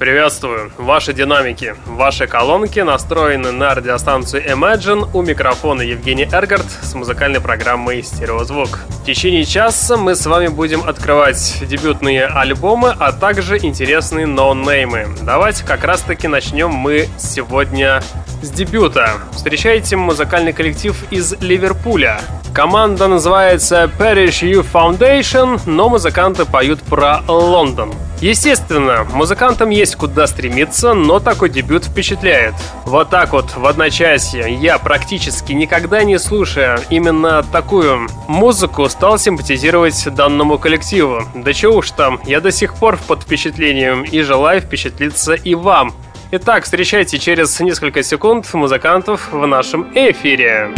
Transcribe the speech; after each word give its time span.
Приветствую! 0.00 0.72
Ваши 0.78 1.12
динамики, 1.12 1.74
ваши 1.84 2.26
колонки 2.26 2.80
настроены 2.80 3.52
на 3.52 3.74
радиостанцию 3.74 4.42
Imagine. 4.50 5.06
У 5.12 5.20
микрофона 5.20 5.82
Евгений 5.82 6.26
Эргард 6.32 6.64
с 6.80 6.94
музыкальной 6.94 7.42
программой 7.42 8.02
«Стереозвук». 8.02 8.78
В 8.88 9.04
течение 9.04 9.44
часа 9.44 9.98
мы 9.98 10.14
с 10.14 10.24
вами 10.24 10.46
будем 10.48 10.88
открывать 10.88 11.58
дебютные 11.60 12.24
альбомы, 12.24 12.96
а 12.98 13.12
также 13.12 13.58
интересные 13.58 14.24
ноунеймы. 14.24 15.06
Давайте 15.20 15.66
как 15.66 15.84
раз-таки 15.84 16.28
начнем 16.28 16.70
мы 16.70 17.06
сегодня 17.18 18.02
с 18.40 18.48
дебюта. 18.48 19.10
Встречайте 19.32 19.96
музыкальный 19.96 20.54
коллектив 20.54 20.96
из 21.10 21.34
Ливерпуля. 21.42 22.22
Команда 22.54 23.06
называется 23.06 23.90
Parish 23.98 24.48
U 24.48 24.62
Foundation, 24.62 25.60
но 25.66 25.90
музыканты 25.90 26.46
поют 26.46 26.80
про 26.84 27.20
Лондон. 27.28 27.92
Естественно, 28.20 29.06
музыкантам 29.14 29.70
есть 29.70 29.96
куда 29.96 30.26
стремиться, 30.26 30.92
но 30.92 31.20
такой 31.20 31.48
дебют 31.48 31.86
впечатляет. 31.86 32.54
Вот 32.84 33.08
так 33.08 33.32
вот, 33.32 33.56
в 33.56 33.66
одночасье, 33.66 34.52
я 34.54 34.78
практически 34.78 35.52
никогда 35.52 36.04
не 36.04 36.18
слушая 36.18 36.80
именно 36.90 37.42
такую 37.42 38.08
музыку, 38.28 38.88
стал 38.90 39.18
симпатизировать 39.18 40.06
данному 40.14 40.58
коллективу. 40.58 41.22
Да 41.34 41.54
чего 41.54 41.78
уж 41.78 41.92
там, 41.92 42.20
я 42.26 42.42
до 42.42 42.52
сих 42.52 42.74
пор 42.74 42.98
под 43.08 43.22
впечатлением 43.22 44.02
и 44.02 44.20
желаю 44.20 44.60
впечатлиться 44.60 45.32
и 45.32 45.54
вам. 45.54 45.94
Итак, 46.32 46.64
встречайте 46.64 47.18
через 47.18 47.58
несколько 47.58 48.02
секунд 48.02 48.52
музыкантов 48.52 49.32
в 49.32 49.46
нашем 49.46 49.90
эфире. 49.94 50.70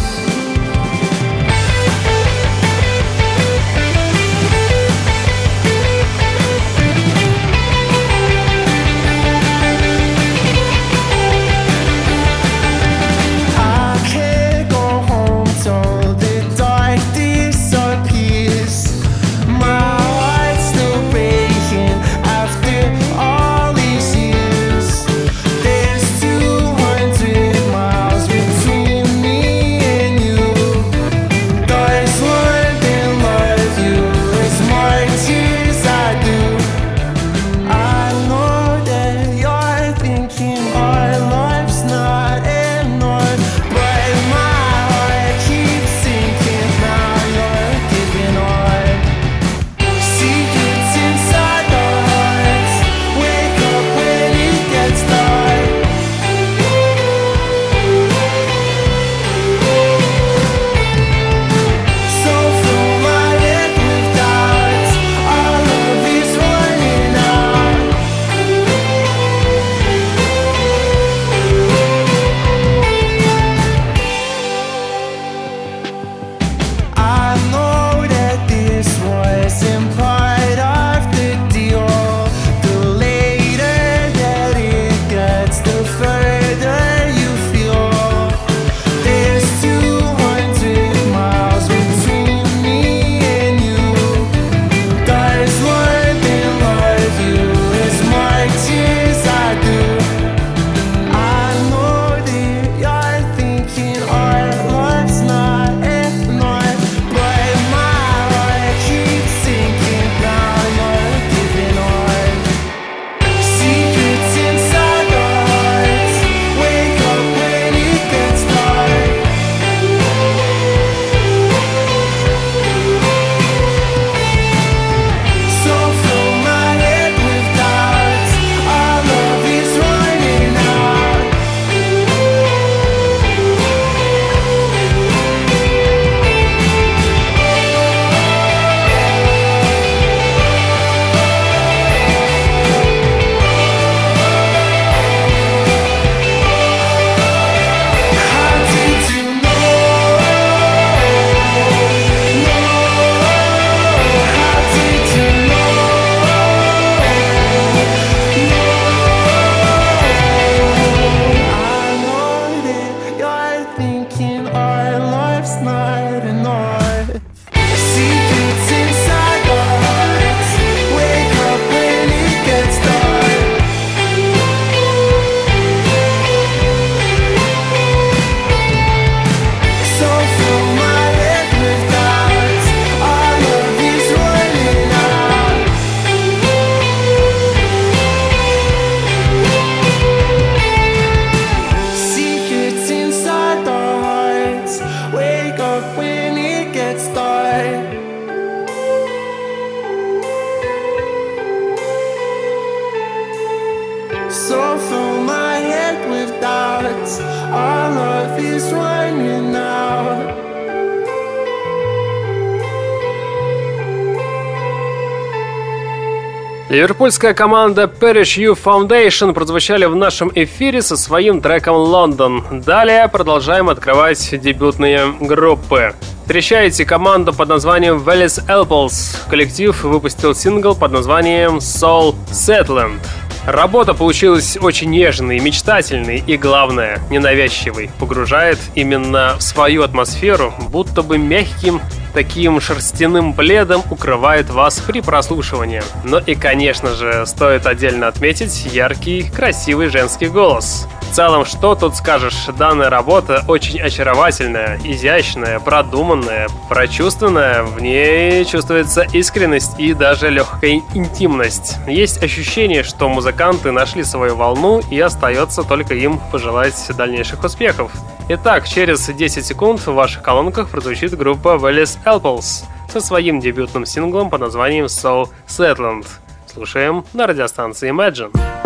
Ливерпульская 216.83 217.33
команда 217.33 217.85
Parish 217.85 218.43
U 218.43 218.55
Foundation 218.55 219.33
прозвучали 219.35 219.85
в 219.85 219.95
нашем 219.95 220.33
эфире 220.35 220.83
со 220.83 220.97
своим 220.97 221.41
треком 221.41 221.77
«Лондон». 221.77 222.45
Далее 222.67 223.07
продолжаем 223.07 223.69
открывать 223.69 224.29
дебютные 224.41 225.15
группы. 225.21 225.95
Встречаете 226.23 226.85
команду 226.85 227.33
под 227.33 227.51
названием 227.51 227.99
Vallis 227.99 228.45
Apples. 228.49 229.17
Коллектив 229.31 229.81
выпустил 229.85 230.35
сингл 230.35 230.75
под 230.75 230.91
названием 230.91 231.59
Soul 231.59 232.17
Settlement. 232.33 232.99
Работа 233.47 233.93
получилась 233.93 234.57
очень 234.61 234.91
нежной, 234.91 235.41
мечтательной 235.41 236.23
и, 236.25 236.37
главное, 236.37 237.01
ненавязчивой. 237.11 237.91
Погружает 237.99 238.59
именно 238.77 239.35
в 239.39 239.43
свою 239.43 239.83
атмосферу, 239.83 240.55
будто 240.71 241.03
бы 241.03 241.19
мягким 241.19 241.81
таким 242.13 242.61
шерстяным 242.61 243.35
пледом 243.35 243.83
укрывает 243.91 244.51
вас 244.51 244.81
при 244.81 245.01
прослушивании. 245.01 245.83
Ну 246.05 246.19
и, 246.19 246.35
конечно 246.35 246.95
же, 246.95 247.25
стоит 247.27 247.67
отдельно 247.67 248.09
отметить 248.09 248.67
яркий, 248.73 249.23
красивый 249.31 249.89
женский 249.89 250.29
голос. 250.29 250.87
В 251.13 251.15
целом, 251.15 251.45
что 251.45 251.75
тут 251.75 251.95
скажешь, 251.95 252.47
данная 252.57 252.89
работа 252.89 253.45
очень 253.47 253.79
очаровательная, 253.79 254.81
изящная, 254.83 255.61
продуманная, 255.61 256.49
прочувственная, 256.71 257.65
в 257.65 257.83
ней 257.83 258.47
чувствуется 258.47 259.03
искренность 259.13 259.79
и 259.79 259.93
даже 259.93 260.31
легкая 260.31 260.81
интимность. 260.95 261.77
Есть 261.87 262.23
ощущение, 262.23 262.83
что 262.83 263.11
музыканты 263.11 263.73
нашли 263.73 264.05
свою 264.05 264.37
волну 264.37 264.81
и 264.91 264.99
остается 265.01 265.65
только 265.65 265.93
им 265.93 266.19
пожелать 266.33 266.83
дальнейших 266.97 267.45
успехов. 267.45 267.93
Итак, 268.31 268.67
через 268.67 269.07
10 269.07 269.45
секунд 269.45 269.87
в 269.87 269.93
ваших 269.93 270.23
колонках 270.23 270.71
прозвучит 270.71 271.15
группа 271.15 271.59
Vallis 271.59 271.99
Apples 272.07 272.65
со 272.91 273.03
своим 273.03 273.39
дебютным 273.39 273.85
синглом 273.85 274.31
под 274.31 274.41
названием 274.41 274.87
So 274.87 275.29
Settled. 275.47 276.07
Слушаем 276.51 277.05
на 277.13 277.27
радиостанции 277.27 277.91
Imagine. 277.91 278.62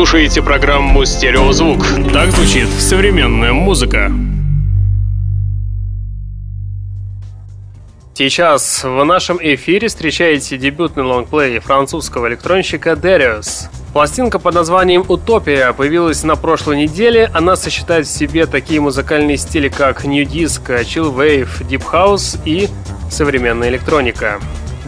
Слушаете 0.00 0.40
программу 0.40 1.04
«Стереозвук». 1.04 1.84
Так 2.10 2.30
звучит 2.30 2.68
современная 2.78 3.52
музыка. 3.52 4.10
Сейчас 8.14 8.82
в 8.82 9.04
нашем 9.04 9.38
эфире 9.42 9.88
встречаете 9.88 10.56
дебютный 10.56 11.02
лонгплей 11.02 11.58
французского 11.58 12.28
электронщика 12.28 12.92
Darius. 12.92 13.68
Пластинка 13.92 14.38
под 14.38 14.54
названием 14.54 15.04
«Утопия» 15.06 15.70
появилась 15.74 16.24
на 16.24 16.34
прошлой 16.34 16.78
неделе. 16.78 17.30
Она 17.34 17.54
сочетает 17.54 18.06
в 18.06 18.10
себе 18.10 18.46
такие 18.46 18.80
музыкальные 18.80 19.36
стили, 19.36 19.68
как 19.68 20.06
New 20.06 20.24
Disco, 20.24 20.80
Chill 20.80 21.14
Wave, 21.14 21.68
Deep 21.68 21.84
House 21.92 22.38
и 22.46 22.70
современная 23.10 23.68
электроника. 23.68 24.40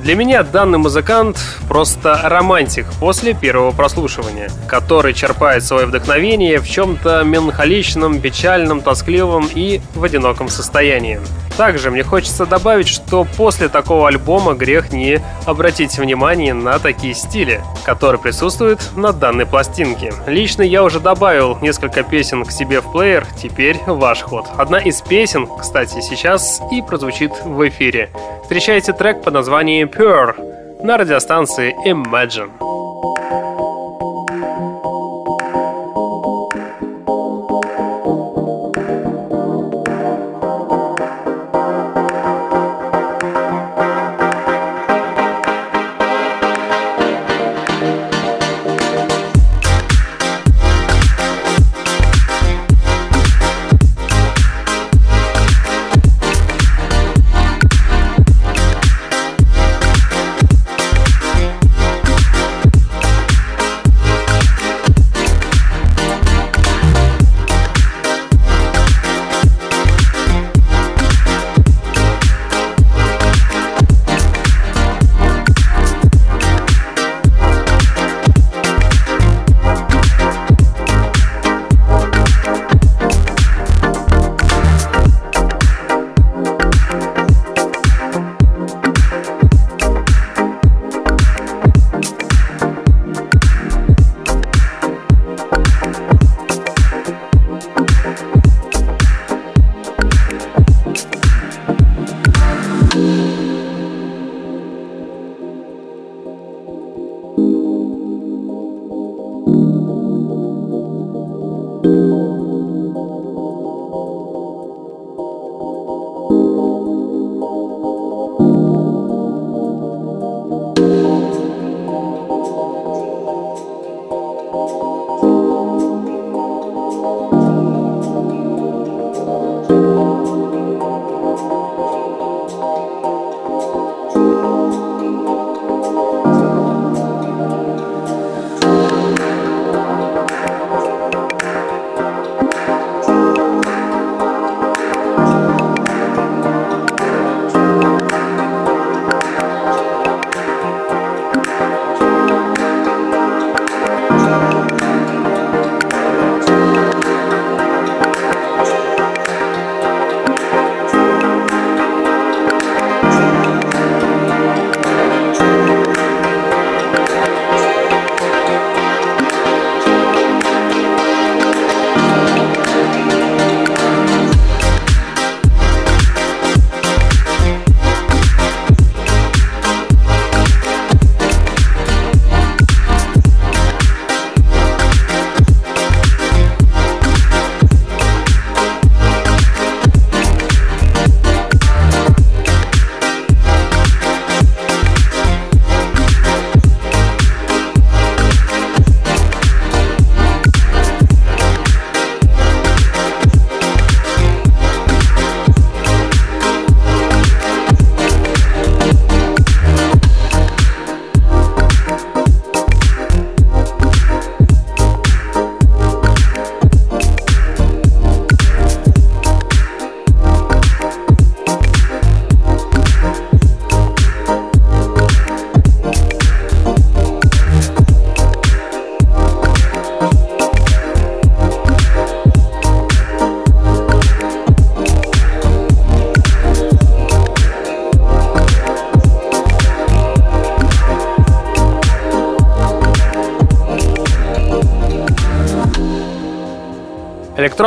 Для 0.02 0.16
меня 0.16 0.42
данный 0.42 0.78
музыкант 0.78 1.38
просто 1.68 2.18
романтик 2.25 2.87
после 2.99 3.35
первого 3.35 3.71
прослушивания, 3.71 4.50
который 4.66 5.14
черпает 5.14 5.62
свое 5.62 5.87
вдохновение 5.87 6.59
в 6.59 6.68
чем-то 6.68 7.23
меланхоличном, 7.23 8.21
печальном, 8.21 8.80
тоскливом 8.80 9.49
и 9.54 9.80
в 9.94 10.02
одиноком 10.02 10.49
состоянии. 10.49 11.21
Также 11.56 11.90
мне 11.90 12.02
хочется 12.02 12.47
добавить, 12.47 12.88
что 12.88 13.26
после 13.37 13.68
такого 13.68 14.09
альбома 14.09 14.54
грех 14.54 14.92
не 14.92 15.21
обратить 15.47 15.99
внимание 15.99 16.54
на 16.54 16.78
такие 16.78 17.14
стили, 17.14 17.61
которые 17.85 18.21
присутствуют 18.21 18.80
на 18.97 19.12
данной 19.12 19.47
пластинке. 19.47 20.12
Лично 20.26 20.62
я 20.62 20.82
уже 20.82 21.00
добавил 21.00 21.59
несколько 21.61 22.02
песен 22.02 22.44
к 22.44 22.50
себе 22.50 22.80
в 22.80 22.90
плеер, 22.92 23.26
теперь 23.40 23.78
ваш 23.87 24.23
ход. 24.23 24.47
Одна 24.56 24.78
из 24.78 25.02
песен, 25.02 25.47
кстати, 25.61 26.00
сейчас 26.00 26.61
и 26.71 26.82
прозвучит 26.82 27.32
в 27.44 27.68
эфире. 27.68 28.11
Встречайте 28.42 28.92
трек 28.92 29.23
под 29.23 29.35
названием 29.35 29.88
Pure 29.88 30.82
на 30.82 30.97
радиостанции 30.97 31.75
Imagine. 31.87 32.81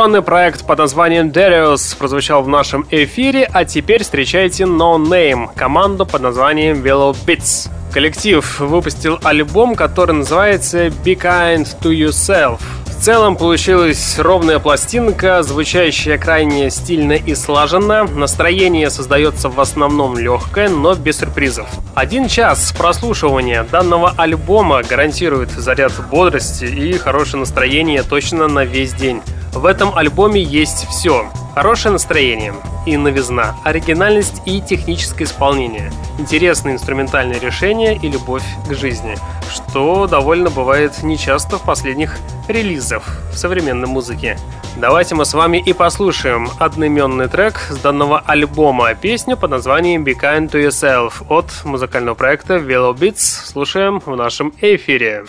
Электронный 0.06 0.22
проект 0.24 0.64
под 0.64 0.78
названием 0.78 1.30
Darius 1.30 1.98
прозвучал 1.98 2.40
в 2.44 2.46
нашем 2.46 2.86
эфире, 2.92 3.50
а 3.52 3.64
теперь 3.64 4.04
встречайте 4.04 4.62
No 4.62 4.98
Name, 4.98 5.48
команду 5.56 6.06
под 6.06 6.22
названием 6.22 6.80
Willow 6.80 7.16
Beats. 7.26 7.68
Коллектив 7.92 8.60
выпустил 8.60 9.18
альбом, 9.24 9.74
который 9.74 10.12
называется 10.12 10.86
Be 10.86 11.16
Kind 11.16 11.66
to 11.82 11.90
Yourself. 11.90 12.60
В 12.86 13.02
целом 13.02 13.34
получилась 13.34 14.16
ровная 14.20 14.60
пластинка, 14.60 15.42
звучащая 15.42 16.18
крайне 16.18 16.70
стильно 16.70 17.14
и 17.14 17.34
слаженно. 17.34 18.04
Настроение 18.04 18.90
создается 18.90 19.48
в 19.48 19.60
основном 19.60 20.16
легкое, 20.16 20.68
но 20.68 20.94
без 20.94 21.18
сюрпризов. 21.18 21.66
Один 21.96 22.28
час 22.28 22.72
прослушивания 22.78 23.64
данного 23.64 24.14
альбома 24.16 24.84
гарантирует 24.84 25.50
заряд 25.50 25.92
бодрости 26.12 26.64
и 26.64 26.96
хорошее 26.96 27.40
настроение 27.40 28.04
точно 28.04 28.46
на 28.46 28.64
весь 28.64 28.92
день. 28.92 29.20
В 29.56 29.64
этом 29.64 29.96
альбоме 29.96 30.42
есть 30.42 30.86
все. 30.86 31.30
Хорошее 31.54 31.92
настроение 31.92 32.52
и 32.84 32.98
новизна, 32.98 33.56
оригинальность 33.64 34.42
и 34.44 34.60
техническое 34.60 35.24
исполнение, 35.24 35.90
интересные 36.18 36.74
инструментальные 36.74 37.40
решения 37.40 37.96
и 37.96 38.06
любовь 38.06 38.44
к 38.68 38.74
жизни, 38.74 39.16
что 39.50 40.06
довольно 40.06 40.50
бывает 40.50 41.02
нечасто 41.02 41.56
в 41.56 41.62
последних 41.62 42.18
релизах 42.48 43.22
в 43.32 43.38
современной 43.38 43.88
музыке. 43.88 44.38
Давайте 44.76 45.14
мы 45.14 45.24
с 45.24 45.32
вами 45.32 45.56
и 45.56 45.72
послушаем 45.72 46.50
одноименный 46.58 47.28
трек 47.28 47.58
с 47.70 47.78
данного 47.78 48.20
альбома, 48.26 48.94
песню 48.94 49.38
под 49.38 49.52
названием 49.52 50.04
Be 50.04 50.12
Kind 50.14 50.50
to 50.50 50.62
Yourself 50.62 51.24
от 51.30 51.64
музыкального 51.64 52.14
проекта 52.14 52.56
Willow 52.56 52.94
Beats. 52.94 53.46
Слушаем 53.46 54.02
в 54.04 54.14
нашем 54.16 54.52
эфире. 54.60 55.24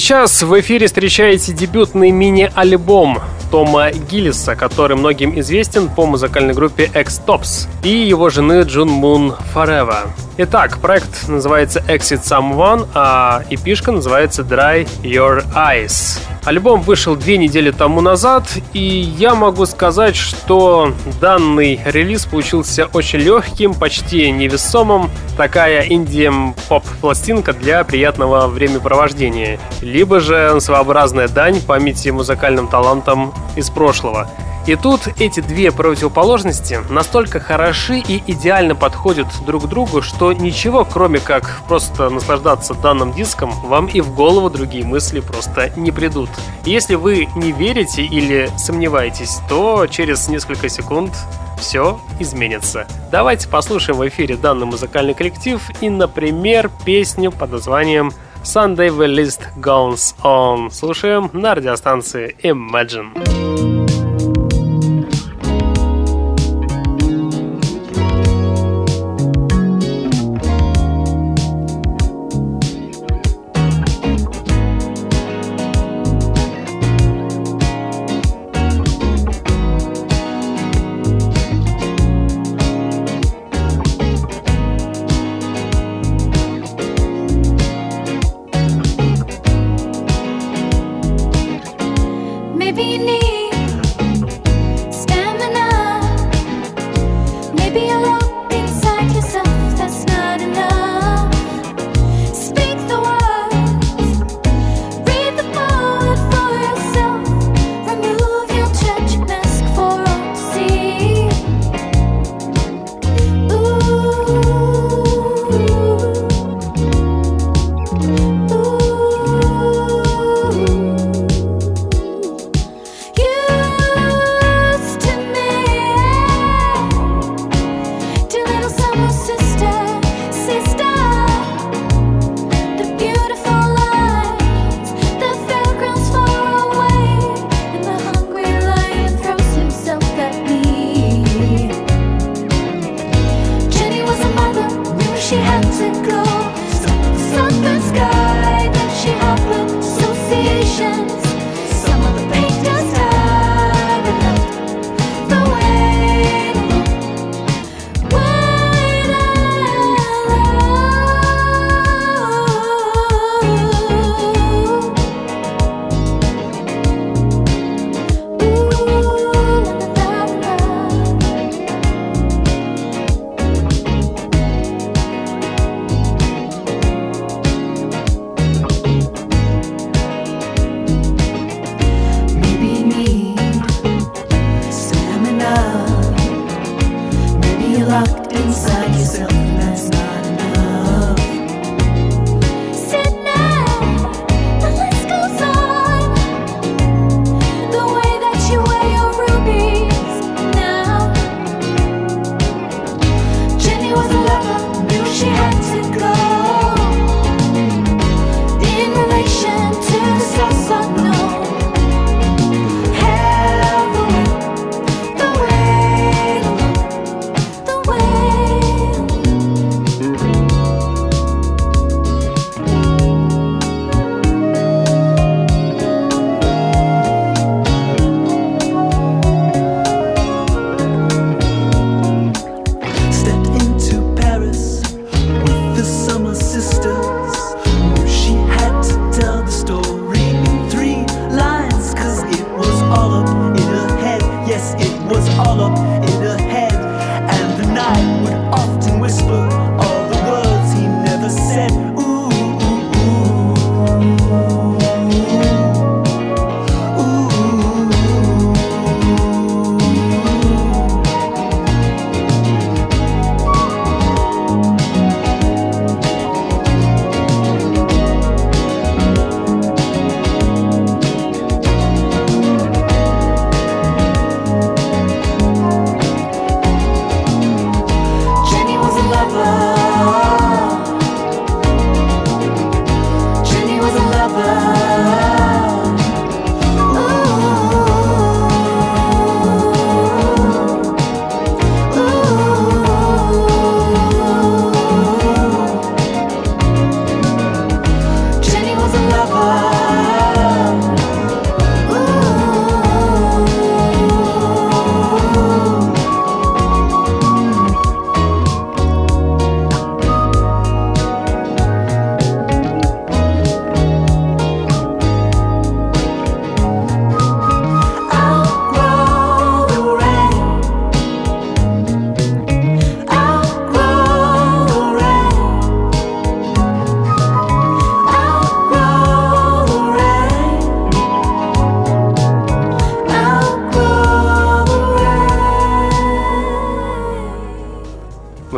Сейчас 0.00 0.42
в 0.42 0.58
эфире 0.60 0.86
встречаете 0.86 1.52
дебютный 1.52 2.10
мини-альбом 2.10 3.18
Тома 3.50 3.90
Гиллиса, 3.90 4.56
который 4.56 4.96
многим 4.96 5.38
известен 5.40 5.90
по 5.90 6.06
музыкальной 6.06 6.54
группе 6.54 6.84
X-Tops, 6.84 7.68
и 7.84 7.90
его 7.90 8.30
жены 8.30 8.62
Джун 8.62 8.88
Мун 8.88 9.34
Forever. 9.54 10.08
Итак, 10.38 10.78
проект 10.78 11.28
называется 11.28 11.84
Exit 11.86 12.22
Someone, 12.22 12.88
а 12.94 13.42
эпишка 13.50 13.92
называется 13.92 14.40
Dry 14.40 14.88
Your 15.02 15.44
Eyes. 15.54 16.18
Альбом 16.44 16.80
вышел 16.80 17.16
две 17.16 17.36
недели 17.36 17.70
тому 17.70 18.00
назад, 18.00 18.44
и 18.72 18.80
я 18.80 19.34
могу 19.34 19.66
сказать, 19.66 20.16
что 20.16 20.92
данный 21.20 21.80
релиз 21.84 22.24
получился 22.24 22.86
очень 22.86 23.18
легким, 23.18 23.74
почти 23.74 24.30
невесомым. 24.30 25.10
Такая 25.36 25.82
инди-поп-пластинка 25.82 27.52
для 27.52 27.84
приятного 27.84 28.46
времяпровождения. 28.46 29.60
Либо 29.82 30.20
же 30.20 30.60
своеобразная 30.60 31.28
дань 31.28 31.60
памяти 31.60 32.08
музыкальным 32.08 32.68
талантам 32.68 33.34
из 33.56 33.68
прошлого. 33.68 34.30
И 34.66 34.76
тут 34.76 35.08
эти 35.18 35.40
две 35.40 35.72
противоположности 35.72 36.80
настолько 36.90 37.40
хороши 37.40 37.98
и 37.98 38.22
идеально 38.26 38.74
подходят 38.74 39.26
друг 39.46 39.64
к 39.64 39.66
другу, 39.66 40.02
что 40.02 40.32
ничего, 40.32 40.84
кроме 40.84 41.18
как 41.18 41.62
просто 41.66 42.10
наслаждаться 42.10 42.74
данным 42.74 43.12
диском, 43.12 43.50
вам 43.62 43.86
и 43.86 44.00
в 44.00 44.14
голову 44.14 44.50
другие 44.50 44.84
мысли 44.84 45.20
просто 45.20 45.70
не 45.76 45.90
придут. 45.90 46.30
Если 46.64 46.94
вы 46.94 47.28
не 47.36 47.52
верите 47.52 48.02
или 48.02 48.50
сомневаетесь, 48.58 49.38
то 49.48 49.86
через 49.86 50.28
несколько 50.28 50.68
секунд 50.68 51.12
все 51.58 52.00
изменится. 52.18 52.86
Давайте 53.10 53.48
послушаем 53.48 53.98
в 53.98 54.08
эфире 54.08 54.36
данный 54.36 54.66
музыкальный 54.66 55.14
коллектив 55.14 55.60
и, 55.80 55.90
например, 55.90 56.70
песню 56.84 57.32
под 57.32 57.52
названием 57.52 58.12
Sunday 58.42 58.88
List 58.88 59.40
Goes 59.56 60.14
On. 60.22 60.70
Слушаем 60.70 61.30
на 61.32 61.54
радиостанции 61.54 62.36
Imagine. 62.42 63.89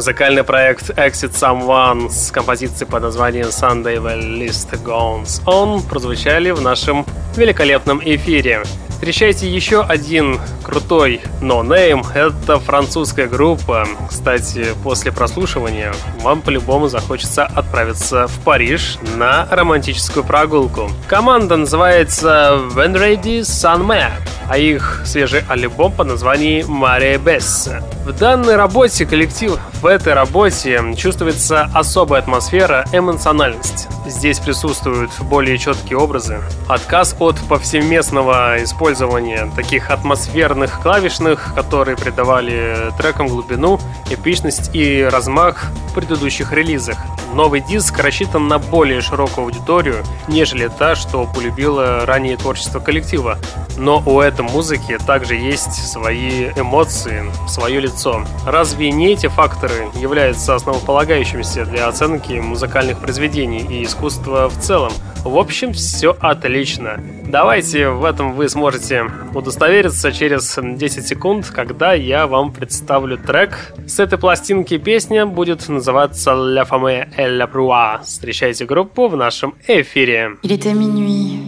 Музыкальный 0.02 0.42
проект 0.42 0.90
Exit 0.90 1.30
Someone 1.30 2.10
с 2.10 2.32
композицией 2.32 2.90
под 2.90 3.04
названием 3.04 3.46
Sunday 3.46 3.98
When 3.98 4.36
List 4.36 4.72
Goes 4.82 5.40
On 5.44 5.80
прозвучали 5.80 6.50
в 6.50 6.60
нашем 6.60 7.06
великолепном 7.36 8.00
эфире. 8.04 8.64
Встречайте 8.88 9.48
еще 9.48 9.80
один 9.84 10.40
крутой 10.64 11.20
No 11.40 11.62
Name. 11.62 12.04
Это 12.16 12.58
французская 12.58 13.28
группа. 13.28 13.86
Кстати, 14.08 14.66
после 14.82 15.12
прослушивания 15.12 15.94
вам 16.20 16.42
по-любому 16.42 16.88
захочется 16.88 17.44
отправиться 17.44 18.26
в 18.26 18.40
Париж 18.40 18.98
на 19.16 19.46
романтическую 19.52 20.24
прогулку. 20.24 20.90
Команда 21.06 21.56
называется 21.56 22.58
When 22.74 22.94
Ready 22.94 23.42
Sun 23.42 23.86
Map, 23.86 24.10
а 24.48 24.58
их 24.58 25.02
свежий 25.04 25.44
альбом 25.48 25.92
под 25.92 26.08
названием 26.08 26.82
Maria 26.82 27.22
Bess. 27.22 27.70
В 28.04 28.12
данной 28.12 28.56
работе 28.56 29.06
коллектив, 29.06 29.60
в 29.80 29.86
этой 29.86 30.12
работе 30.12 30.82
чувствуется 30.96 31.70
особая 31.72 32.20
атмосфера, 32.20 32.84
эмоциональность. 32.92 33.86
Здесь 34.06 34.40
присутствуют 34.40 35.12
более 35.20 35.56
четкие 35.56 35.98
образы, 35.98 36.40
отказ 36.68 37.14
от 37.20 37.36
повсеместного 37.48 38.56
использования 38.64 39.48
таких 39.54 39.90
атмосферных 39.90 40.80
клавишных, 40.82 41.54
которые 41.54 41.96
придавали 41.96 42.90
трекам 42.98 43.28
глубину, 43.28 43.78
эпичность 44.10 44.74
и 44.74 45.04
размах 45.04 45.66
в 45.90 45.94
предыдущих 45.94 46.52
релизах. 46.52 46.98
Новый 47.32 47.60
диск 47.60 47.98
рассчитан 47.98 48.46
на 48.46 48.58
более 48.58 49.00
широкую 49.00 49.46
аудиторию, 49.46 50.04
нежели 50.28 50.68
та, 50.68 50.94
что 50.94 51.26
полюбила 51.26 52.04
ранее 52.04 52.36
творчество 52.36 52.78
коллектива. 52.78 53.38
Но 53.78 54.02
у 54.04 54.20
этой 54.20 54.42
музыки 54.42 54.98
также 55.06 55.34
есть 55.34 55.72
свои 55.72 56.50
эмоции, 56.56 57.24
свое 57.48 57.80
лицо. 57.80 58.24
Разве 58.46 58.90
не 58.90 59.12
эти 59.12 59.28
факторы 59.28 59.88
являются 59.94 60.54
основополагающимися 60.54 61.64
для 61.64 61.88
оценки 61.88 62.34
музыкальных 62.34 62.98
произведений 62.98 63.60
и 63.60 63.84
искусства 63.84 64.50
в 64.50 64.60
целом? 64.60 64.92
В 65.24 65.38
общем, 65.38 65.72
все 65.72 66.16
отлично. 66.20 67.00
Давайте 67.24 67.88
в 67.88 68.04
этом 68.04 68.32
вы 68.34 68.48
сможете 68.48 69.06
удостовериться 69.32 70.10
через 70.10 70.58
10 70.60 71.06
секунд, 71.06 71.48
когда 71.48 71.92
я 71.92 72.26
вам 72.26 72.52
представлю 72.52 73.16
трек. 73.16 73.72
С 73.86 74.00
этой 74.00 74.18
пластинки 74.18 74.78
песня 74.78 75.24
будет 75.24 75.68
называться 75.68 76.32
«La 76.32 76.68
Femme 76.68 77.08
et 77.21 77.27
la 77.27 77.47
Proie». 77.47 78.01
Встречайте 78.03 78.65
группу 78.65 79.07
в 79.07 79.15
нашем 79.15 79.53
эфире. 79.67 80.37
Il 80.43 80.51
était 80.51 80.73
minuit, 80.73 81.39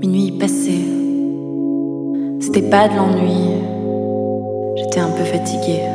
minuit 0.00 0.32
passé. 0.38 0.78
C'était 2.40 2.68
pas 2.68 2.88
de 2.88 2.96
l'ennui, 2.96 3.62
j'étais 4.76 5.00
un 5.00 5.10
peu 5.10 5.24
fatiguée. 5.24 5.86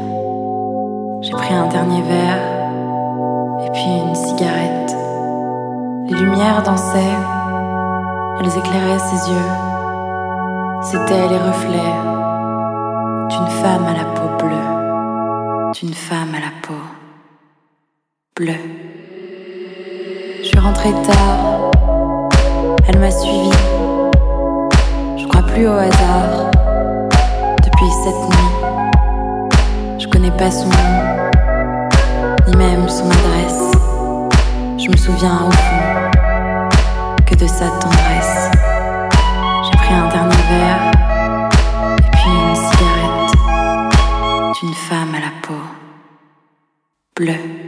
J'ai 1.21 1.31
pris 1.31 1.53
un 1.53 1.67
dernier 1.67 2.01
verre 2.03 2.41
et 3.65 3.69
puis 3.71 3.91
une 4.07 4.15
cigarette. 4.15 4.95
Les 6.09 6.17
lumières 6.17 6.63
dansaient, 6.63 7.17
elles 8.39 8.57
éclairaient 8.57 8.99
ses 8.99 9.29
yeux. 9.29 9.51
C'étaient 10.83 11.27
les 11.27 11.41
reflets 11.49 11.95
d'une 13.29 13.49
femme 13.61 13.85
à 13.87 13.93
la 13.93 14.05
peau 14.15 14.29
bleue, 14.39 15.73
d'une 15.73 15.93
femme 15.93 16.33
à 16.33 16.39
la 16.39 16.53
peau 16.61 16.80
je 18.44 20.42
suis 20.42 20.58
rentrée 20.58 20.90
tard, 21.06 21.70
elle 22.88 22.98
m'a 22.98 23.10
suivi. 23.10 23.50
Je 25.16 25.26
crois 25.28 25.42
plus 25.42 25.68
au 25.68 25.72
hasard 25.72 26.50
depuis 27.62 27.90
cette 28.02 28.14
nuit. 28.14 30.00
Je 30.00 30.08
connais 30.08 30.32
pas 30.32 30.50
son 30.50 30.66
nom, 30.66 31.30
ni 32.48 32.56
même 32.56 32.88
son 32.88 33.04
adresse. 33.04 33.70
Je 34.76 34.90
me 34.90 34.96
souviens 34.96 35.46
au 35.46 35.52
fond 35.52 36.78
que 37.24 37.36
de 37.36 37.46
sa 37.46 37.68
tendresse. 37.68 38.50
J'ai 39.64 39.76
pris 39.78 39.94
un 39.94 40.08
dernier 40.08 40.42
verre 40.50 40.90
et 41.96 42.10
puis 42.10 42.30
une 42.30 42.56
cigarette 42.56 43.36
d'une 44.60 44.74
femme 44.74 45.14
à 45.14 45.20
la 45.20 45.32
peau 45.42 45.62
bleue. 47.14 47.61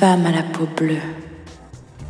femme 0.00 0.24
à 0.26 0.30
la 0.30 0.42
peau 0.42 0.66
bleue. 0.78 1.02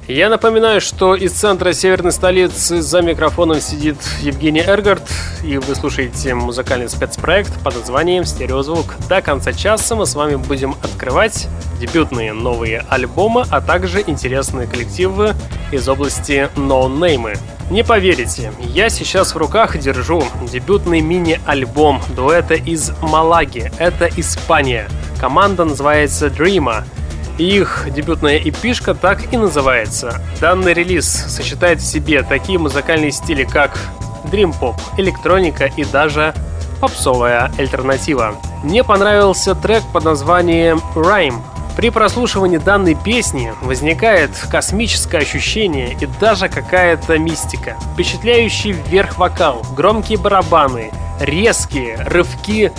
Я 0.07 0.29
напоминаю, 0.29 0.81
что 0.81 1.15
из 1.15 1.33
центра 1.33 1.73
северной 1.73 2.13
столицы 2.13 2.83
за 2.83 3.01
микрофоном 3.01 3.61
сидит 3.61 3.97
Евгений 4.21 4.61
Эргард, 4.61 5.03
и 5.45 5.59
вы 5.59 5.75
слушаете 5.75 6.35
музыкальный 6.35 6.89
спецпроект 6.89 7.53
под 7.63 7.77
названием 7.77 8.25
«Стереозвук». 8.25 8.95
До 9.09 9.23
конца 9.23 9.53
часа 9.53 9.95
мы 9.95 10.07
с 10.07 10.15
вами 10.15 10.37
будем 10.37 10.75
открывать 10.83 11.49
дебютные 11.81 12.33
новые 12.33 12.85
альбомы, 12.89 13.45
а 13.51 13.61
также 13.61 14.03
интересные 14.05 14.67
коллективы 14.67 15.35
из 15.71 15.89
области 15.89 16.49
ноунеймы. 16.57 17.35
Не 17.71 17.85
поверите, 17.85 18.53
я 18.61 18.89
сейчас 18.89 19.35
в 19.35 19.37
руках 19.37 19.79
держу 19.79 20.25
дебютный 20.51 21.01
мини-альбом 21.01 22.03
дуэта 22.17 22.55
из 22.55 22.91
Малаги. 23.01 23.71
Это 23.79 24.09
Испания. 24.17 24.89
Команда 25.21 25.65
называется 25.65 26.31
Дрима. 26.31 26.85
Их 27.41 27.87
дебютная 27.91 28.37
эпишка 28.37 28.95
так 28.95 29.33
и 29.33 29.39
называется. 29.39 30.21
Данный 30.43 30.75
релиз 30.75 31.07
сочетает 31.07 31.81
в 31.81 31.87
себе 31.87 32.23
такие 32.23 32.59
музыкальные 32.59 33.13
стили, 33.13 33.45
как 33.45 33.79
дрим-поп, 34.31 34.77
электроника 34.99 35.65
и 35.65 35.85
даже 35.85 36.35
попсовая 36.83 37.51
альтернатива. 37.57 38.35
Мне 38.63 38.85
понравился 38.85 39.55
трек 39.55 39.83
под 39.91 40.05
названием 40.05 40.83
Rhyme. 40.95 41.41
При 41.79 41.89
прослушивании 41.89 42.59
данной 42.59 42.95
песни 42.95 43.55
возникает 43.63 44.33
космическое 44.51 45.19
ощущение 45.21 45.97
и 45.99 46.07
даже 46.21 46.51
какая-то 46.51 47.17
мистика. 47.19 47.79
Впечатляющий 47.95 48.73
вверх 48.73 49.17
вокал, 49.17 49.65
громкие 49.75 50.19
барабаны, 50.19 50.91
резкие 51.21 51.97
рывки 52.05 52.71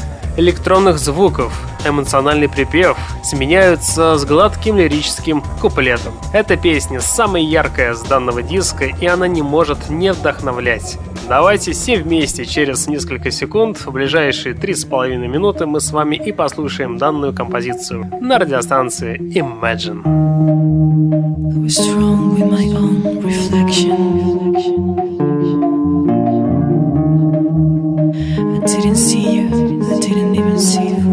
электронных 0.42 0.98
звуков, 0.98 1.54
эмоциональный 1.88 2.50
припев 2.50 2.98
сменяются 3.24 4.18
с 4.18 4.26
гладким 4.26 4.78
лирическим 4.78 5.44
куплетом. 5.62 6.14
Эта 6.34 6.58
песня 6.58 7.00
самая 7.00 7.44
яркая 7.44 7.94
с 7.94 8.02
данного 8.02 8.42
диска, 8.42 8.86
и 8.86 9.06
она 9.06 9.28
не 9.28 9.44
может 9.44 9.90
не 9.90 10.12
вдохновлять. 10.12 10.98
Давайте 11.30 11.72
все 11.74 11.98
вместе 11.98 12.46
через 12.46 12.88
несколько 12.88 13.32
секунд, 13.32 13.78
в 13.78 13.92
ближайшие 13.92 14.56
три 14.56 14.74
с 14.74 14.84
половиной 14.84 15.28
минуты 15.28 15.66
мы 15.66 15.80
с 15.80 15.92
вами 15.92 16.16
и 16.16 16.32
послушаем 16.32 16.98
данную 16.98 17.34
композицию 17.34 18.12
на 18.20 18.40
радиостанции 18.40 19.18
Imagine. 19.18 20.02
didn't 28.82 28.96
see 28.96 29.36
you, 29.36 29.78
I 29.78 29.81
didn't 30.02 30.36
even 30.36 30.60
see 30.60 30.90
you 30.90 31.11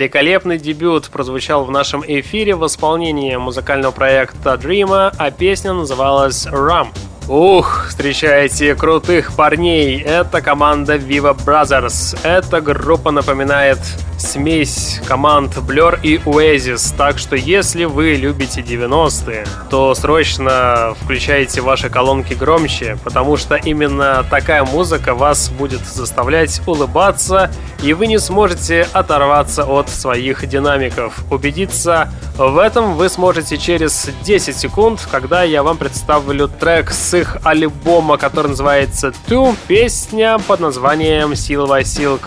Великолепный 0.00 0.56
дебют 0.56 1.10
прозвучал 1.10 1.66
в 1.66 1.70
нашем 1.70 2.02
эфире 2.06 2.56
в 2.56 2.64
исполнении 2.64 3.36
музыкального 3.36 3.92
проекта 3.92 4.54
Dreamer, 4.54 5.14
а 5.18 5.30
песня 5.30 5.74
называлась 5.74 6.46
Rum. 6.46 6.88
Ух, 7.28 7.84
встречайте 7.90 8.74
крутых 8.74 9.36
парней. 9.36 10.00
Это 10.00 10.40
команда 10.40 10.96
Viva 10.96 11.36
Brothers. 11.36 12.18
Эта 12.22 12.62
группа 12.62 13.10
напоминает 13.10 13.78
смесь 14.18 15.00
команд 15.06 15.56
Blur 15.56 15.98
и 16.02 16.16
Oasis. 16.16 16.94
Так 16.96 17.18
что 17.18 17.36
если 17.36 17.84
вы 17.84 18.14
любите 18.14 18.60
90-е, 18.62 19.44
то 19.70 19.94
срочно 19.94 20.94
включайте 21.00 21.60
ваши 21.60 21.88
колонки 21.88 22.34
громче, 22.34 22.98
потому 23.04 23.36
что 23.36 23.54
именно 23.54 24.24
такая 24.28 24.64
музыка 24.64 25.14
вас 25.14 25.50
будет 25.50 25.80
заставлять 25.86 26.60
улыбаться, 26.66 27.50
и 27.82 27.92
вы 27.92 28.06
не 28.06 28.18
сможете 28.18 28.86
оторваться 28.92 29.64
от 29.64 29.88
своих 29.88 30.46
динамиков. 30.46 31.24
Убедиться 31.30 32.12
в 32.36 32.58
этом 32.58 32.94
вы 32.94 33.08
сможете 33.08 33.58
через 33.58 34.08
10 34.22 34.56
секунд, 34.56 35.06
когда 35.10 35.42
я 35.42 35.62
вам 35.62 35.76
представлю 35.76 36.48
трек 36.48 36.90
с 36.90 37.14
их 37.14 37.38
альбома, 37.44 38.16
который 38.16 38.48
называется 38.48 39.12
«Two», 39.26 39.54
песня 39.66 40.38
под 40.38 40.60
названием 40.60 41.32
«Silver 41.32 41.82
Silk». 41.82 42.20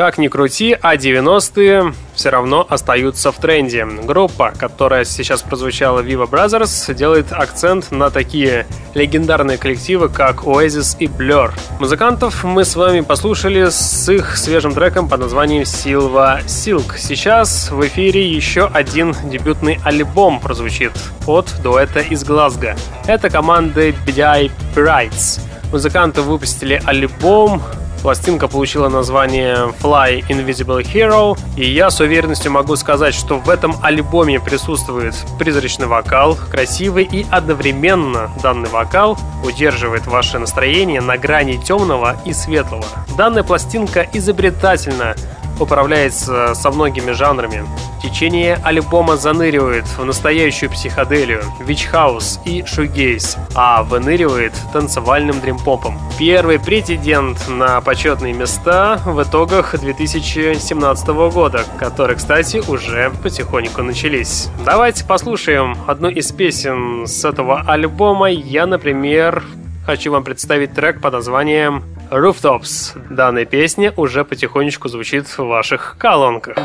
Как 0.00 0.16
ни 0.16 0.28
крути, 0.28 0.74
а 0.80 0.96
90-е 0.96 1.92
все 2.14 2.30
равно 2.30 2.66
остаются 2.66 3.32
в 3.32 3.36
тренде. 3.36 3.84
Группа, 3.84 4.50
которая 4.58 5.04
сейчас 5.04 5.42
прозвучала 5.42 6.00
Viva 6.00 6.26
Brothers, 6.26 6.94
делает 6.94 7.26
акцент 7.32 7.90
на 7.90 8.08
такие 8.08 8.66
легендарные 8.94 9.58
коллективы, 9.58 10.08
как 10.08 10.44
Oasis 10.44 10.96
и 11.00 11.04
Blur. 11.04 11.50
Музыкантов 11.80 12.44
мы 12.44 12.64
с 12.64 12.76
вами 12.76 13.02
послушали 13.02 13.68
с 13.68 14.08
их 14.10 14.38
свежим 14.38 14.72
треком 14.72 15.06
под 15.06 15.20
названием 15.20 15.64
Silva 15.64 16.46
Silk. 16.46 16.96
Сейчас 16.96 17.70
в 17.70 17.86
эфире 17.86 18.26
еще 18.26 18.70
один 18.72 19.14
дебютный 19.24 19.80
альбом 19.84 20.40
прозвучит 20.40 20.92
от 21.26 21.54
дуэта 21.62 22.00
из 22.00 22.24
Глазго. 22.24 22.74
Это 23.06 23.28
команды 23.28 23.94
BDI 24.06 24.50
Pirates. 24.74 25.40
Музыканты 25.70 26.22
выпустили 26.22 26.80
альбом 26.86 27.62
Пластинка 28.02 28.48
получила 28.48 28.88
название 28.88 29.74
Fly 29.82 30.26
Invisible 30.28 30.82
Hero, 30.82 31.38
и 31.56 31.70
я 31.70 31.90
с 31.90 32.00
уверенностью 32.00 32.50
могу 32.50 32.74
сказать, 32.76 33.14
что 33.14 33.38
в 33.38 33.50
этом 33.50 33.74
альбоме 33.82 34.40
присутствует 34.40 35.14
призрачный 35.38 35.86
вокал, 35.86 36.36
красивый 36.50 37.04
и 37.04 37.26
одновременно 37.30 38.30
данный 38.42 38.70
вокал 38.70 39.18
удерживает 39.44 40.06
ваше 40.06 40.38
настроение 40.38 41.02
на 41.02 41.18
грани 41.18 41.58
темного 41.58 42.16
и 42.24 42.32
светлого. 42.32 42.86
Данная 43.18 43.42
пластинка 43.42 44.08
изобретательна 44.14 45.14
управляется 45.60 46.54
со 46.54 46.70
многими 46.70 47.12
жанрами. 47.12 47.64
Течение 48.02 48.58
альбома 48.64 49.16
заныривает 49.16 49.84
в 49.86 50.04
настоящую 50.04 50.70
психоделию, 50.70 51.42
witch 51.60 52.00
house 52.00 52.40
и 52.44 52.64
shoegaze, 52.64 53.36
а 53.54 53.82
выныривает 53.82 54.54
танцевальным 54.72 55.40
dream 55.40 55.66
pop 55.66 55.82
ом. 55.82 55.98
Первый 56.18 56.58
претендент 56.58 57.48
на 57.48 57.80
почетные 57.82 58.32
места 58.32 59.00
в 59.04 59.22
итогах 59.22 59.78
2017 59.78 61.08
года, 61.08 61.64
которые, 61.78 62.16
кстати, 62.16 62.62
уже 62.68 63.12
потихоньку 63.22 63.82
начались. 63.82 64.48
Давайте 64.64 65.04
послушаем 65.04 65.76
одну 65.86 66.08
из 66.08 66.32
песен 66.32 67.06
с 67.06 67.24
этого 67.24 67.60
альбома. 67.66 68.30
Я, 68.30 68.66
например, 68.66 69.42
хочу 69.84 70.12
вам 70.12 70.24
представить 70.24 70.74
трек 70.74 71.00
под 71.00 71.12
названием 71.12 71.84
Rooftops. 72.10 72.98
Данная 73.10 73.44
песня 73.44 73.92
уже 73.96 74.24
потихонечку 74.24 74.88
звучит 74.88 75.26
в 75.26 75.38
ваших 75.38 75.96
колонках. 75.98 76.56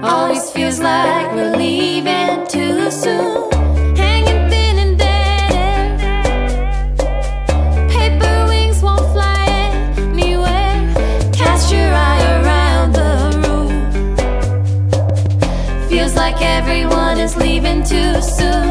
Always 0.00 0.50
feels 0.52 0.78
like 0.78 1.34
we're 1.34 1.56
leaving 1.56 2.46
too 2.46 2.90
soon. 2.90 3.47
soon 18.28 18.67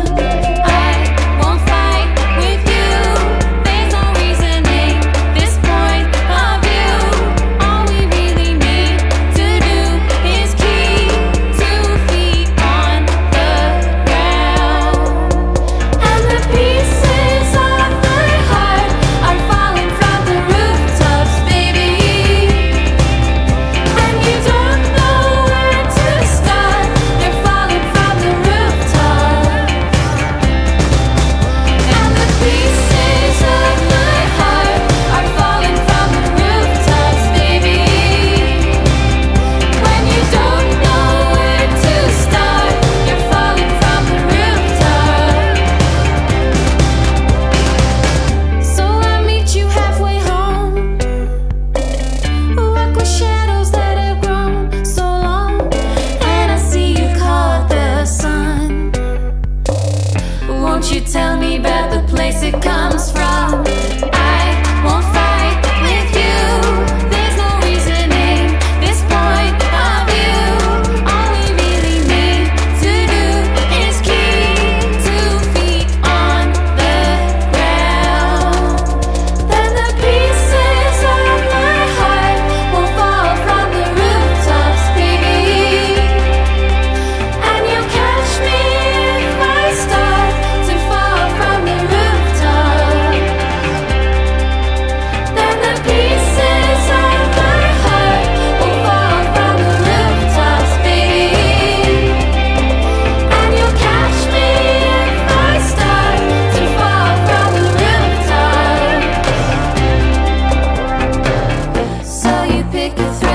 make 112.90 113.00
it 113.00 113.14
through. 113.20 113.27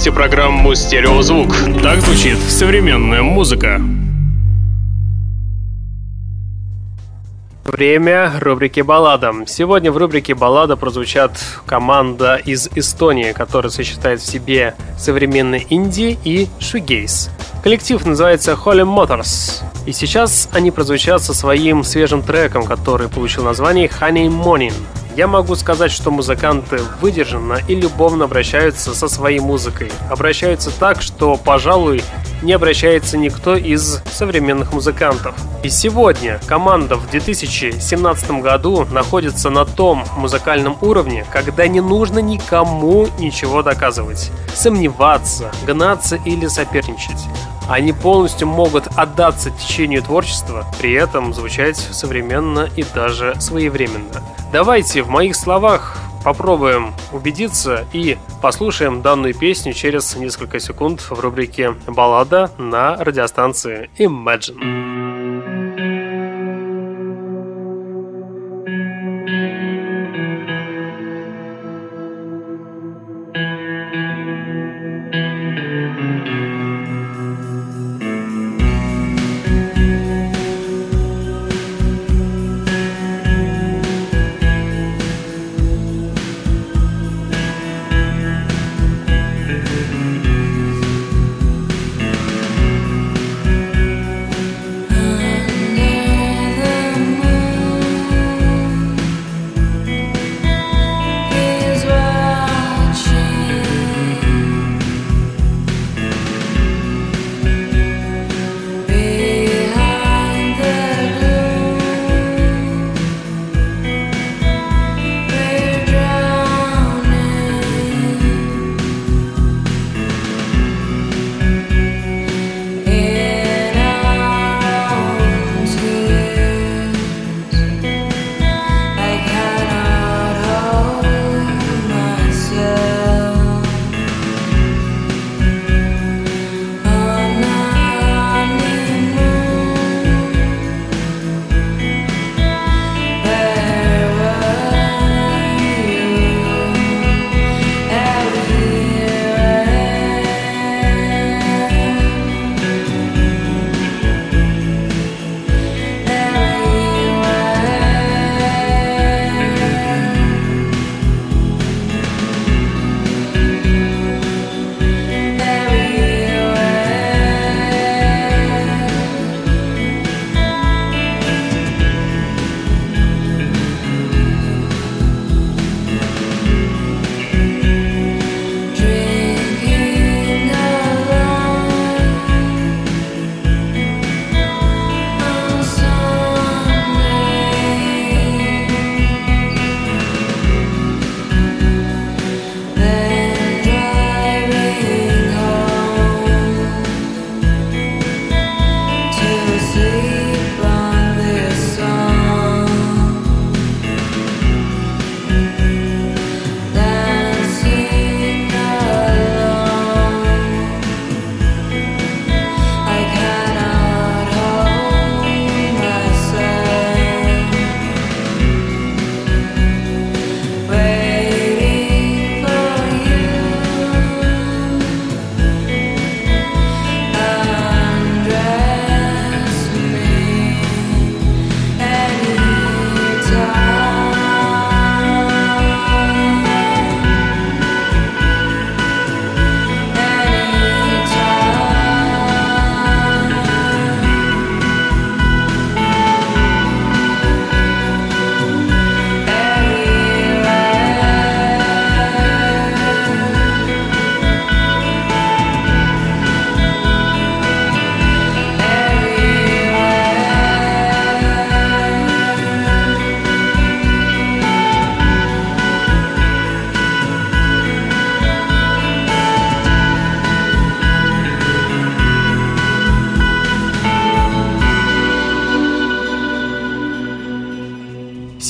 Слушаете 0.00 0.16
программу 0.16 0.74
«Стереозвук». 0.74 1.54
Так 1.82 2.00
звучит 2.00 2.38
современная 2.38 3.20
музыка. 3.20 3.82
Время 7.66 8.32
рубрики 8.40 8.80
«Баллада». 8.80 9.34
Сегодня 9.46 9.92
в 9.92 9.98
рубрике 9.98 10.34
«Баллада» 10.34 10.76
прозвучат 10.76 11.38
команда 11.66 12.36
из 12.36 12.70
Эстонии, 12.74 13.32
которая 13.32 13.70
сочетает 13.70 14.22
в 14.22 14.26
себе 14.26 14.74
современный 14.96 15.66
инди 15.68 16.18
и 16.24 16.48
шугейс. 16.60 17.28
Коллектив 17.62 18.02
называется 18.06 18.52
Holy 18.52 18.86
Motors. 18.86 19.62
И 19.84 19.92
сейчас 19.92 20.48
они 20.52 20.70
прозвучат 20.70 21.22
со 21.22 21.34
своим 21.34 21.84
свежим 21.84 22.22
треком, 22.22 22.64
который 22.64 23.08
получил 23.08 23.44
название 23.44 23.86
Honey 23.88 24.28
Morning. 24.28 24.72
Я 25.20 25.26
могу 25.26 25.54
сказать, 25.54 25.92
что 25.92 26.10
музыканты 26.10 26.78
выдержанно 27.02 27.60
и 27.68 27.74
любовно 27.74 28.24
обращаются 28.24 28.94
со 28.94 29.06
своей 29.06 29.40
музыкой. 29.40 29.92
Обращаются 30.08 30.70
так, 30.70 31.02
что, 31.02 31.36
пожалуй, 31.36 32.02
не 32.42 32.52
обращается 32.52 33.16
никто 33.16 33.56
из 33.56 34.02
современных 34.10 34.72
музыкантов. 34.72 35.34
И 35.62 35.68
сегодня 35.68 36.40
команда 36.46 36.96
в 36.96 37.10
2017 37.10 38.30
году 38.42 38.86
находится 38.90 39.50
на 39.50 39.64
том 39.64 40.04
музыкальном 40.16 40.78
уровне, 40.80 41.26
когда 41.30 41.66
не 41.66 41.80
нужно 41.80 42.18
никому 42.20 43.08
ничего 43.18 43.62
доказывать, 43.62 44.30
сомневаться, 44.54 45.52
гнаться 45.66 46.16
или 46.24 46.46
соперничать. 46.46 47.26
Они 47.68 47.92
полностью 47.92 48.48
могут 48.48 48.88
отдаться 48.96 49.50
течению 49.50 50.02
творчества, 50.02 50.66
при 50.80 50.92
этом 50.92 51.32
звучать 51.32 51.76
современно 51.76 52.68
и 52.74 52.84
даже 52.94 53.40
своевременно. 53.40 54.22
Давайте 54.52 55.02
в 55.02 55.08
моих 55.08 55.36
словах 55.36 55.96
попробуем 56.24 56.94
убедиться 57.12 57.86
и 57.92 58.18
послушаем 58.42 59.02
данную 59.02 59.34
песню 59.34 59.72
через 59.72 60.16
несколько 60.16 60.60
секунд 60.60 61.00
в 61.00 61.18
рубрике 61.18 61.74
«Баллада» 61.86 62.50
на 62.58 62.96
радиостанции 62.96 63.90
Imagine. 63.98 65.09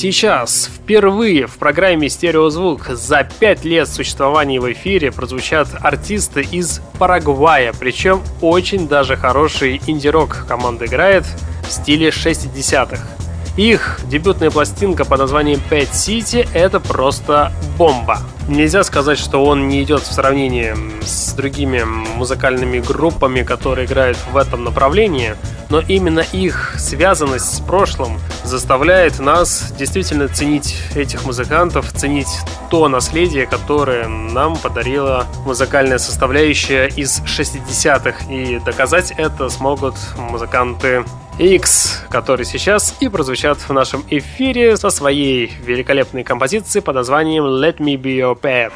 Сейчас, 0.01 0.67
впервые 0.67 1.45
в 1.45 1.59
программе 1.59 2.09
«Стереозвук» 2.09 2.87
за 2.87 3.23
пять 3.23 3.63
лет 3.63 3.87
существования 3.87 4.59
в 4.59 4.71
эфире 4.71 5.11
прозвучат 5.11 5.67
артисты 5.79 6.41
из 6.41 6.81
Парагвая, 6.97 7.71
причем 7.79 8.19
очень 8.41 8.87
даже 8.87 9.15
хороший 9.15 9.79
инди-рок 9.85 10.45
команда 10.47 10.87
играет 10.87 11.25
в 11.67 11.71
стиле 11.71 12.09
60-х. 12.09 13.20
Их 13.57 13.99
дебютная 14.05 14.49
пластинка 14.49 15.03
под 15.03 15.19
названием 15.19 15.61
Pet 15.69 15.91
City— 15.91 16.47
это 16.53 16.79
просто 16.79 17.51
бомба. 17.77 18.19
Нельзя 18.47 18.83
сказать, 18.83 19.19
что 19.19 19.43
он 19.43 19.67
не 19.67 19.83
идет 19.83 20.01
в 20.01 20.11
сравнении 20.11 20.73
с 21.03 21.33
другими 21.33 21.83
музыкальными 21.83 22.79
группами, 22.79 23.43
которые 23.43 23.87
играют 23.87 24.17
в 24.31 24.37
этом 24.37 24.63
направлении, 24.63 25.35
но 25.69 25.79
именно 25.79 26.19
их 26.19 26.75
связанность 26.77 27.53
с 27.53 27.59
прошлым 27.59 28.19
заставляет 28.43 29.19
нас 29.19 29.73
действительно 29.77 30.27
ценить 30.27 30.75
этих 30.95 31.25
музыкантов, 31.25 31.91
ценить 31.91 32.27
то 32.69 32.87
наследие, 32.87 33.45
которое 33.45 34.07
нам 34.07 34.55
подарила 34.55 35.27
музыкальная 35.45 35.97
составляющая 35.97 36.87
из 36.87 37.21
60-х. 37.21 38.29
И 38.29 38.59
доказать 38.59 39.13
это 39.17 39.49
смогут 39.49 39.95
музыканты 40.17 41.03
X, 41.37 42.03
которые 42.09 42.45
сейчас 42.45 42.95
и 42.99 43.09
прозвучат 43.09 43.57
в 43.57 43.73
нашем 43.73 44.03
эфире 44.09 44.77
со 44.77 44.89
своей 44.89 45.51
великолепной 45.63 46.23
композицией 46.23 46.83
под 46.83 46.95
названием 46.95 47.43
Let 47.43 47.77
Me 47.77 47.95
Be 47.95 48.19
Your 48.19 48.39
Pet. 48.39 48.71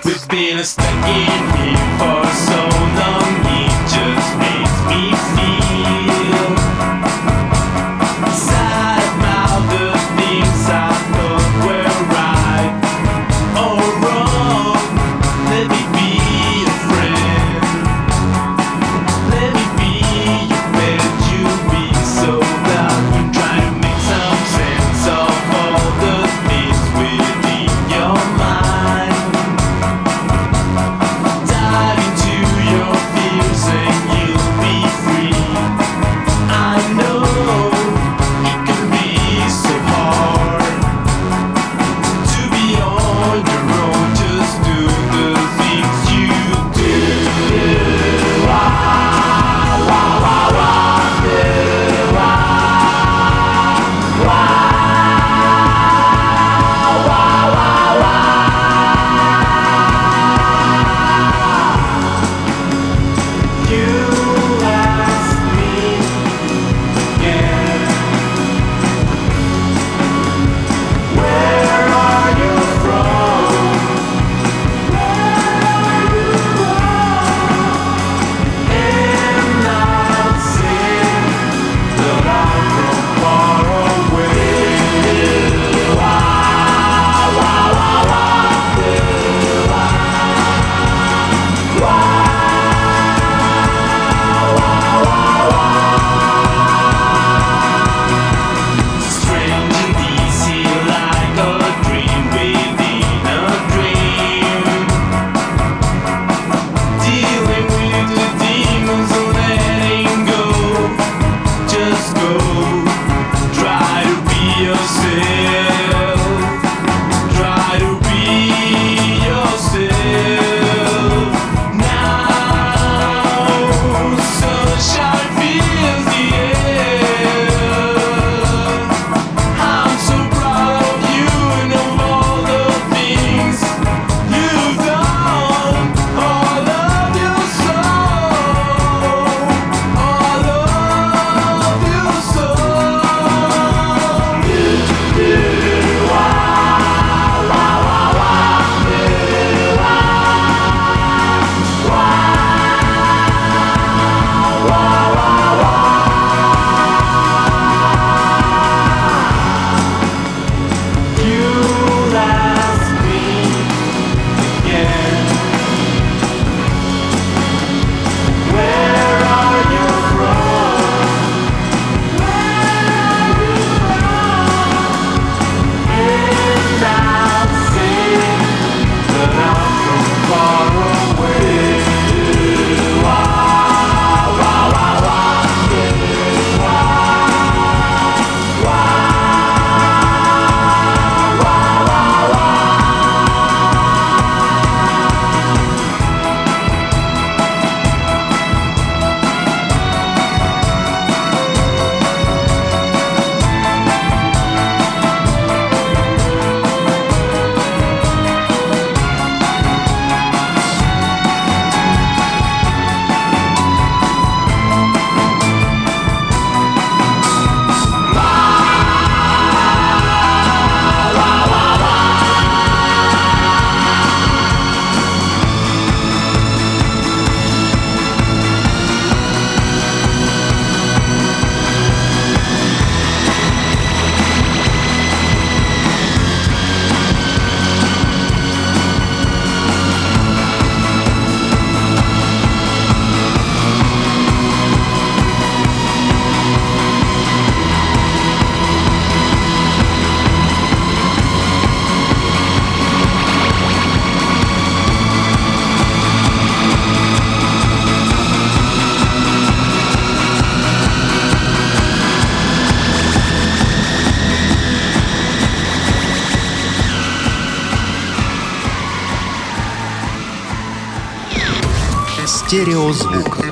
Стереозвук. 272.66 273.46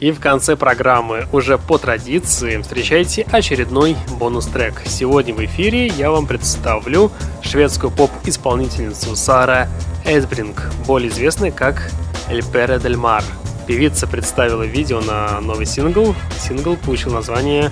И 0.00 0.10
в 0.10 0.18
конце 0.18 0.56
программы, 0.56 1.28
уже 1.30 1.58
по 1.58 1.78
традиции, 1.78 2.60
встречайте 2.60 3.24
очередной 3.30 3.96
бонус-трек. 4.18 4.82
Сегодня 4.84 5.32
в 5.32 5.44
эфире 5.44 5.86
я 5.86 6.10
вам 6.10 6.26
представлю 6.26 7.12
шведскую 7.40 7.92
поп-исполнительницу 7.92 9.14
Сара 9.14 9.68
Эсбринг, 10.04 10.72
более 10.88 11.08
известной 11.08 11.52
как 11.52 11.88
Эль 12.28 12.42
Пере 12.42 12.80
Дель 12.80 12.96
Мар. 12.96 13.22
Певица 13.68 14.08
представила 14.08 14.64
видео 14.64 15.00
на 15.00 15.40
новый 15.40 15.66
сингл. 15.66 16.16
Сингл 16.40 16.76
получил 16.76 17.12
название 17.12 17.70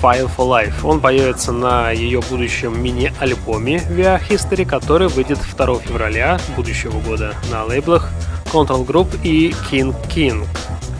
File 0.00 0.30
for 0.34 0.48
Life. 0.48 0.76
Он 0.82 1.00
появится 1.02 1.52
на 1.52 1.90
ее 1.90 2.22
будущем 2.22 2.82
мини-альбоме 2.82 3.82
Via 3.90 4.18
History, 4.26 4.64
который 4.64 5.08
выйдет 5.08 5.40
2 5.58 5.78
февраля 5.80 6.40
будущего 6.56 6.98
года 7.00 7.34
на 7.50 7.64
лейблах 7.64 8.08
Control 8.50 8.84
Group 8.84 9.18
и 9.22 9.52
King 9.70 9.94
King. 10.08 10.46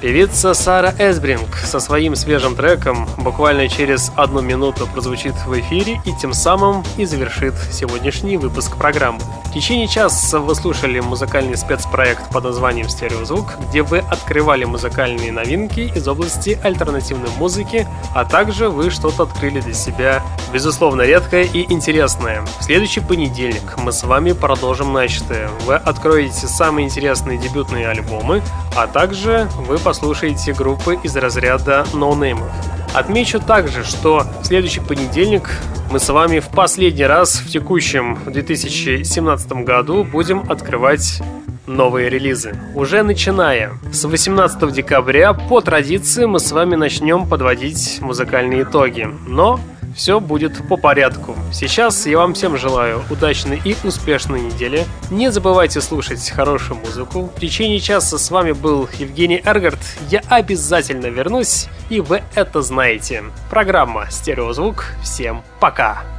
Певица 0.01 0.55
Сара 0.55 0.95
Эсбринг 0.97 1.57
со 1.57 1.81
своим 1.81 2.15
свежим 2.15 2.55
треком 2.55 3.09
буквально 3.17 3.69
через 3.69 4.13
одну 4.15 4.41
минуту 4.41 4.87
прозвучит 4.87 5.35
в 5.45 5.59
эфире 5.59 6.01
и 6.05 6.13
тем 6.13 6.33
самым 6.33 6.85
и 6.97 7.05
завершит 7.05 7.55
сегодняшний 7.73 8.37
выпуск 8.37 8.77
программы. 8.77 9.19
В 9.47 9.53
течение 9.53 9.89
часа 9.89 10.39
вы 10.39 10.55
слушали 10.55 11.01
музыкальный 11.01 11.57
спецпроект 11.57 12.31
под 12.31 12.45
названием 12.45 12.89
«Стереозвук», 12.89 13.55
где 13.69 13.83
вы 13.83 13.99
открывали 13.99 14.65
музыкальные 14.65 15.33
новинки 15.33 15.91
из 15.97 16.07
области 16.07 16.61
альтернативной 16.63 17.31
музыки, 17.39 17.89
а 18.15 18.25
также 18.25 18.69
вы 18.69 18.91
что-то 18.91 19.25
открыли 19.25 19.61
для 19.61 19.73
себя, 19.73 20.23
безусловно, 20.53 21.03
редкое 21.03 21.45
и 21.45 21.73
интересное. 21.73 22.45
В 22.61 22.65
следующий 22.65 23.01
понедельник 23.01 23.79
мы 23.79 23.91
с 23.91 24.05
вами 24.05 24.33
продолжим 24.33 24.93
начатое. 24.93 25.49
Вы 25.65 25.75
откроете 25.75 26.47
самые 26.47 26.85
интересные 26.85 27.39
дебютные 27.39 27.89
альбомы, 27.89 28.43
а 28.77 28.87
также 28.87 29.49
вы 29.67 29.79
послушаете 29.89 30.53
группы 30.53 30.99
из 31.03 31.17
разряда 31.17 31.87
ноунеймов. 31.95 32.47
Отмечу 32.93 33.41
также, 33.41 33.85
что 33.85 34.23
в 34.43 34.45
следующий 34.45 34.81
понедельник 34.81 35.49
мы 35.91 35.99
с 35.99 36.11
вами 36.11 36.41
в 36.41 36.49
последний 36.49 37.07
раз 37.07 37.37
в 37.37 37.49
текущем 37.49 38.19
2017 38.27 39.51
году 39.65 40.05
будем 40.05 40.45
открывать 40.51 41.23
новые 41.67 42.11
релизы. 42.11 42.55
Уже 42.75 43.03
начиная 43.03 43.71
с 43.91 44.05
18 44.05 44.71
декабря 44.71 45.33
по 45.33 45.63
традиции 45.63 46.27
мы 46.27 46.39
с 46.39 46.53
вами 46.53 46.75
начнем 46.75 47.27
подводить 47.27 48.03
музыкальные 48.03 48.65
итоги. 48.65 49.09
Но 49.27 49.59
все 49.99 50.21
будет 50.21 50.67
по 50.69 50.77
порядку. 50.77 51.37
Сейчас 51.53 52.07
я 52.07 52.19
вам 52.19 52.33
всем 52.33 52.57
желаю 52.57 53.03
удачной 53.11 53.61
и 53.65 53.77
успешной 53.83 54.41
недели. 54.41 54.87
Не 55.11 55.33
забывайте 55.33 55.81
слушать 55.81 56.31
хорошую 56.31 56.79
музыку. 56.79 57.33
В 57.37 57.41
течение 57.41 57.81
часа 57.81 58.17
с 58.17 58.31
вами 58.31 58.53
был 58.53 58.89
Евгений 58.97 59.43
Эргард. 59.45 59.81
Я 60.09 60.23
обязательно 60.29 61.07
вернусь, 61.07 61.67
и 61.91 62.01
вы 62.01 62.23
это 62.37 62.63
знаете. 62.63 63.25
Программа 63.51 64.07
«Стереозвук». 64.09 64.85
Всем 65.03 65.43
пока! 65.59 66.18